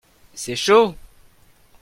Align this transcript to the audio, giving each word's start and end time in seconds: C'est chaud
C'est 0.33 0.55
chaud 0.55 0.95